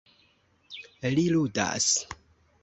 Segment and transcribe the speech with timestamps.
[1.17, 1.91] Li ludas.